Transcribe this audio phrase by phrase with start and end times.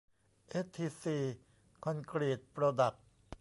[0.49, 1.17] เอสทีซี
[1.83, 3.03] คอนกรีตโปรดัคท์